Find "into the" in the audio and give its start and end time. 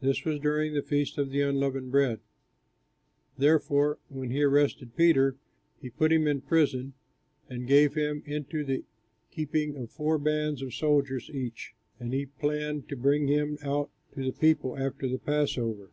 8.26-8.82